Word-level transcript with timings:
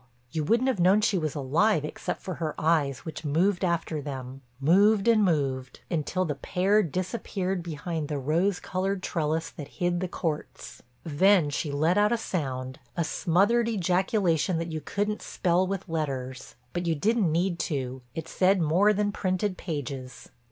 You 0.31 0.43
wouldn't 0.43 0.67
have 0.67 0.79
known 0.79 1.01
she 1.01 1.19
was 1.19 1.35
alive 1.35 1.85
except 1.85 2.23
for 2.23 2.33
her 2.41 2.55
eyes 2.57 3.05
which 3.05 3.23
moved 3.23 3.63
after 3.63 4.01
them, 4.01 4.41
moved 4.59 5.07
and 5.07 5.23
moved, 5.23 5.81
until 5.91 6.25
the 6.25 6.33
pair 6.33 6.81
disappeared 6.81 7.61
behind 7.61 8.07
the 8.07 8.17
rose 8.17 8.59
covered 8.59 9.03
trellis 9.03 9.51
that 9.51 9.67
hid 9.77 9.99
the 9.99 10.07
courts. 10.07 10.81
Then 11.03 11.51
she 11.51 11.71
let 11.71 11.99
out 11.99 12.11
a 12.11 12.17
sound, 12.17 12.79
a 12.97 13.03
smothered 13.03 13.69
ejaculation 13.69 14.57
that 14.57 14.71
you 14.71 14.81
couldn't 14.81 15.21
spell 15.21 15.67
with 15.67 15.87
letters; 15.87 16.55
but 16.73 16.87
you 16.87 16.95
didn't 16.95 17.31
need 17.31 17.59
to, 17.69 18.01
it 18.15 18.27
said 18.27 18.59
more 18.59 18.93
than 18.93 19.11
printed 19.11 19.55
pages. 19.55 20.29